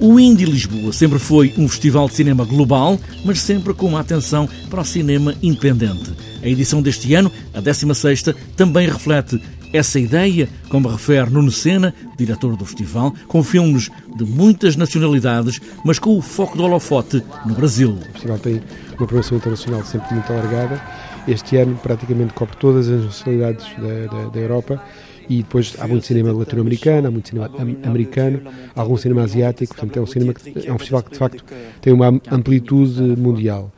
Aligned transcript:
O 0.00 0.18
Indie 0.18 0.46
Lisboa 0.46 0.94
sempre 0.94 1.18
foi 1.18 1.52
um 1.58 1.68
festival 1.68 2.08
de 2.08 2.14
cinema 2.14 2.42
global, 2.46 2.98
mas 3.22 3.38
sempre 3.38 3.74
com 3.74 3.86
uma 3.86 4.00
atenção 4.00 4.48
para 4.70 4.80
o 4.80 4.84
cinema 4.84 5.34
independente. 5.42 6.10
A 6.42 6.48
edição 6.48 6.80
deste 6.80 7.12
ano, 7.12 7.30
a 7.52 7.60
16ª, 7.60 8.34
também 8.56 8.88
reflete 8.88 9.38
essa 9.72 9.98
ideia, 9.98 10.48
como 10.68 10.88
refere 10.88 11.30
Nuno 11.30 11.50
Sena, 11.50 11.94
diretor 12.16 12.56
do 12.56 12.64
festival, 12.64 13.14
com 13.28 13.42
filmes 13.42 13.90
de 14.16 14.24
muitas 14.24 14.76
nacionalidades, 14.76 15.60
mas 15.84 15.98
com 15.98 16.16
o 16.16 16.22
foco 16.22 16.56
do 16.56 16.64
holofote 16.64 17.22
no 17.46 17.54
Brasil. 17.54 17.90
O 17.92 18.12
festival 18.12 18.38
tem 18.38 18.54
uma 18.88 19.06
programação 19.06 19.38
internacional 19.38 19.84
sempre 19.84 20.14
muito 20.14 20.32
alargada. 20.32 20.82
Este 21.28 21.56
ano 21.56 21.78
praticamente 21.82 22.34
cobre 22.34 22.56
todas 22.56 22.88
as 22.88 23.04
nacionalidades 23.04 23.66
da, 23.76 24.12
da, 24.12 24.28
da 24.28 24.40
Europa 24.40 24.82
e 25.28 25.42
depois 25.42 25.76
há 25.78 25.86
muito 25.86 26.04
cinema 26.04 26.32
latino-americano, 26.32 27.06
há 27.06 27.10
muito 27.10 27.28
cinema 27.28 27.48
americano, 27.84 28.42
há 28.74 28.80
algum 28.80 28.96
cinema 28.96 29.22
asiático, 29.22 29.74
portanto 29.76 29.96
é 29.96 30.02
um 30.02 30.06
cinema 30.06 30.34
que, 30.34 30.66
é 30.66 30.72
um 30.72 30.78
festival 30.78 31.02
que 31.04 31.12
de 31.12 31.18
facto 31.18 31.44
tem 31.80 31.92
uma 31.92 32.08
amplitude 32.30 33.00
mundial. 33.16 33.72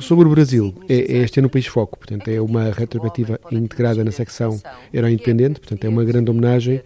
Sobre 0.00 0.26
o 0.26 0.30
Brasil, 0.30 0.74
é, 0.88 0.94
é 0.94 1.16
este 1.18 1.38
ano 1.38 1.46
o 1.46 1.50
país 1.50 1.66
foco, 1.66 1.98
portanto 1.98 2.28
é 2.28 2.40
uma 2.40 2.70
retrospectiva 2.72 3.38
integrada 3.52 4.02
na 4.02 4.10
secção 4.10 4.60
Herói 4.92 5.12
Independente, 5.12 5.60
portanto 5.60 5.84
é 5.84 5.88
uma 5.88 6.04
grande 6.04 6.30
homenagem 6.30 6.82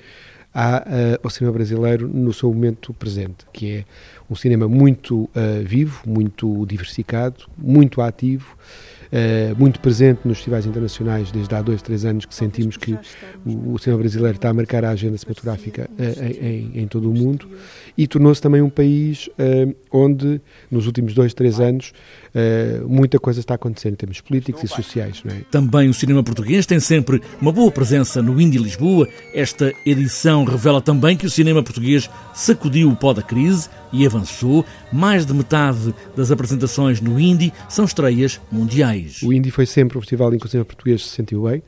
à, 0.55 0.79
uh, 0.79 1.21
ao 1.23 1.31
cinema 1.31 1.53
brasileiro 1.53 2.09
no 2.09 2.33
seu 2.33 2.53
momento 2.53 2.93
presente, 2.95 3.47
que 3.53 3.77
é 3.77 3.85
um 4.29 4.35
cinema 4.35 4.69
muito 4.69 5.23
uh, 5.23 5.31
vivo, 5.65 6.03
muito 6.07 6.67
diversificado, 6.67 7.47
muito 7.57 8.01
ativo, 8.01 8.57
uh, 9.13 9.59
muito 9.59 9.81
presente 9.81 10.21
nos 10.25 10.39
festivais 10.39 10.67
internacionais 10.67 11.31
desde 11.31 11.55
há 11.55 11.63
dois, 11.63 11.83
três 11.83 12.05
anos 12.05 12.25
que 12.25 12.35
sentimos 12.35 12.77
que 12.77 12.97
o, 13.45 13.75
o 13.75 13.79
cinema 13.79 14.01
brasileiro 14.01 14.37
está 14.37 14.51
a 14.51 14.55
marcar 14.55 14.85
a 14.85 14.91
agenda 14.91 15.17
cinematográfica 15.19 15.89
uh, 15.99 16.45
em, 16.45 16.83
em, 16.83 16.89
todo 16.89 17.11
o 17.11 17.15
mundo 17.15 17.49
e 17.97 18.07
tornou-se 18.07 18.41
também 18.41 18.63
um 18.63 18.71
país 18.71 19.29
uh, 19.29 19.75
onde, 19.91 20.41
nos 20.71 20.87
últimos 20.87 21.15
dois, 21.15 21.35
três 21.35 21.61
anos, 21.61 21.93
muita 22.87 23.19
coisa 23.19 23.41
está 23.41 23.55
acontecendo 23.55 23.95
em 23.95 23.97
termos 23.97 24.21
políticos 24.21 24.63
e 24.63 24.69
sociais. 24.69 25.21
É? 25.27 25.43
Também 25.51 25.89
o 25.89 25.95
cinema 25.95 26.23
português 26.23 26.65
tem 26.65 26.79
sempre 26.79 27.21
uma 27.41 27.51
boa 27.51 27.73
presença 27.73 28.23
no 28.23 28.41
Indie 28.41 28.59
Lisboa. 28.59 29.09
Esta 29.35 29.73
edição 29.85 30.45
revela 30.45 30.81
também 30.81 31.17
que 31.17 31.27
o 31.27 31.31
cinema 31.31 31.61
português 31.61 32.09
sacudiu 32.33 32.89
o 32.89 32.95
pó 32.95 33.13
da 33.13 33.23
crise 33.23 33.69
e 33.93 34.07
avançou. 34.07 34.65
Mais 34.93 35.27
de 35.27 35.33
metade 35.33 35.95
das 36.17 36.31
apresentações 36.31 37.01
no 37.01 37.19
Indie 37.19 37.53
são 37.69 37.85
estreias 37.85 38.41
mundiais. 38.51 39.23
O 39.23 39.33
Indie 39.33 39.51
foi 39.51 39.67
sempre 39.67 39.99
o 39.99 40.01
festival 40.01 40.31
cinema 40.49 40.65
português 40.65 41.03
se 41.03 41.15
sentiu 41.15 41.43
bem, 41.45 41.63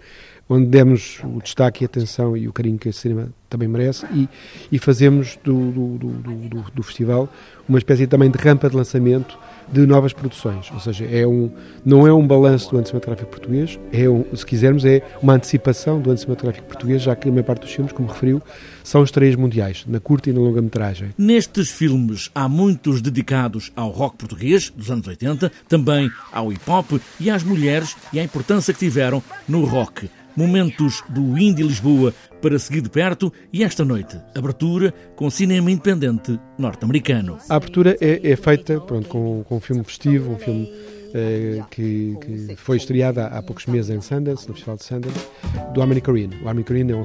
onde 0.49 0.67
demos 0.67 1.21
o 1.25 1.41
destaque 1.41 1.83
e 1.83 1.85
a 1.85 1.87
atenção 1.87 2.37
e 2.37 2.49
o 2.49 2.53
carinho 2.53 2.79
que 2.79 2.89
esse 2.89 3.01
cinema 3.01 3.29
também 3.49 3.69
merece 3.69 4.07
e, 4.13 4.29
e 4.71 4.79
fazemos 4.79 5.39
do, 5.45 5.71
do, 5.71 5.99
do, 5.99 6.65
do, 6.75 6.83
festival 6.83 7.29
uma 7.69 7.79
espécie 7.79 8.07
também 8.07 8.31
de 8.31 8.39
rampa 8.39 8.69
de 8.69 8.75
lançamento 8.75 9.39
de 9.71 9.87
novas 9.87 10.13
produções, 10.13 10.71
ou 10.73 10.81
seja, 10.81 11.05
é 11.07 11.27
um, 11.27 11.51
não 11.85 12.07
é 12.07 12.13
um 12.13 12.27
balanço 12.27 12.71
do 12.71 12.77
ano 12.77 12.87
cinematográfico 12.87 13.31
português, 13.31 13.79
é 13.93 14.09
um, 14.09 14.25
se 14.35 14.45
quisermos 14.45 14.85
é 14.85 15.03
uma 15.23 15.35
antecipação 15.35 16.01
do 16.01 16.11
ano 16.11 16.19
cinematográfico 16.19 16.67
português, 16.67 17.03
já 17.03 17.15
que 17.15 17.29
a 17.29 17.33
maior 17.33 17.45
parte 17.45 17.63
dos 17.63 17.73
filmes, 17.73 17.93
como 17.93 18.09
referiu, 18.09 18.43
são 18.83 19.05
estreias 19.05 19.37
mundiais, 19.37 19.85
na 19.87 20.01
curta 20.01 20.29
e 20.29 20.33
na 20.33 20.41
longa 20.41 20.61
metragem. 20.61 21.11
Nestes 21.17 21.71
filmes 21.71 22.31
há 22.35 22.49
muitos 22.49 23.01
dedicados 23.01 23.73
ao 23.77 23.91
rock 23.91 24.17
português 24.17 24.71
dos 24.71 24.91
anos 24.91 25.07
80, 25.07 25.51
também 25.69 26.11
ao 26.33 26.53
hip 26.53 26.69
hop 26.69 26.93
e 27.21 27.31
às 27.31 27.43
mulheres 27.43 27.97
e 28.13 28.21
à 28.21 28.25
importância 28.25 28.75
que 28.75 28.81
tiveram 28.81 29.23
no 29.49 29.65
rock 29.65 30.11
momentos 30.37 31.03
do 31.09 31.39
Indie 31.39 31.63
Lisboa 31.63 32.13
para 32.41 32.59
seguir 32.59 32.81
de 32.81 32.91
perto 32.91 33.33
e 33.53 33.63
esta 33.63 33.85
noite, 33.85 34.19
abertura 34.35 34.93
com 35.15 35.31
cinema 35.31 35.71
independente 35.71 36.39
norte-americano. 36.59 37.39
A 37.49 37.57
abertura 37.57 37.97
é, 38.01 38.33
é 38.33 38.37
feita 38.37 38.81
pronto, 38.81 39.09
com, 39.09 39.45
com 39.45 39.57
um 39.57 39.61
filme 39.61 39.85
festivo, 39.85 40.33
um 40.33 40.39
filme 40.39 40.71
eh, 41.15 41.63
que, 41.71 42.17
que, 42.21 42.57
foi 42.57 42.79
estreado 42.79 43.21
há, 43.21 43.43
poucos 43.43 43.67
meses 43.67 43.91
em 43.91 44.01
Sundance, 44.01 44.49
no 44.49 44.55
Festival 44.55 44.77
de 44.77 44.85
Sundance, 44.85 45.29
do 45.75 45.83
Armin 45.83 46.01
Corrine. 46.01 46.35
O 46.43 46.49
Armin 46.49 46.63
Corrine 46.63 46.93
é 46.93 46.97
um 46.97 47.05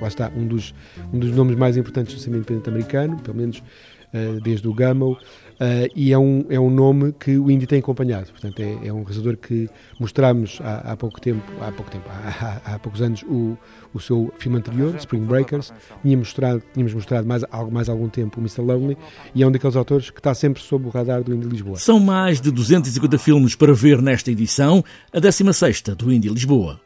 lá 0.00 0.06
está, 0.08 0.30
um 0.36 0.46
dos, 0.46 0.72
um 1.12 1.18
dos 1.18 1.32
nomes 1.32 1.56
mais 1.56 1.76
importantes 1.76 2.14
do 2.14 2.20
cinema 2.20 2.38
independente 2.38 2.68
americano, 2.68 3.18
pelo 3.20 3.36
menos 3.36 3.60
desde 4.42 4.66
o 4.68 4.74
Gummel, 4.74 5.16
Uh, 5.60 5.92
e 5.94 6.10
é 6.10 6.18
um, 6.18 6.46
é 6.48 6.58
um 6.58 6.70
nome 6.70 7.12
que 7.12 7.36
o 7.36 7.50
Indy 7.50 7.66
tem 7.66 7.80
acompanhado. 7.80 8.30
Portanto, 8.30 8.60
é, 8.60 8.86
é 8.86 8.90
um 8.90 9.02
realizador 9.02 9.36
que 9.36 9.68
mostramos 9.98 10.58
há, 10.64 10.92
há, 10.92 10.96
pouco 10.96 11.20
tempo, 11.20 11.44
há 11.60 11.70
pouco 11.70 11.90
tempo, 11.90 12.08
há, 12.08 12.62
há, 12.64 12.74
há, 12.74 12.78
poucos 12.78 13.02
anos, 13.02 13.22
o, 13.24 13.58
o 13.92 14.00
seu 14.00 14.32
filme 14.38 14.56
anterior, 14.56 14.94
Spring 14.96 15.26
Breakers. 15.26 15.70
Tínhamos 16.00 16.28
mostrado, 16.28 16.62
tínhamos 16.72 16.94
mostrado 16.94 17.28
mais, 17.28 17.44
mais 17.70 17.90
algum 17.90 18.08
tempo 18.08 18.40
o 18.40 18.40
Mr. 18.40 18.62
Lonely 18.62 18.96
e 19.34 19.42
é 19.42 19.46
um 19.46 19.52
daqueles 19.52 19.76
autores 19.76 20.08
que 20.08 20.18
está 20.18 20.32
sempre 20.32 20.62
sob 20.62 20.86
o 20.86 20.88
radar 20.88 21.22
do 21.22 21.34
Indy 21.34 21.46
Lisboa. 21.46 21.76
São 21.76 22.00
mais 22.00 22.40
de 22.40 22.50
250 22.50 23.18
filmes 23.18 23.54
para 23.54 23.74
ver 23.74 24.00
nesta 24.00 24.30
edição, 24.30 24.82
a 25.12 25.20
16 25.20 25.82
do 25.98 26.10
Indy 26.10 26.30
Lisboa. 26.30 26.80